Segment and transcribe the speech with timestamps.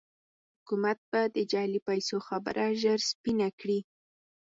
[0.57, 3.79] حکومت به د جعلي پيسو خبره ژر سپينه کړي.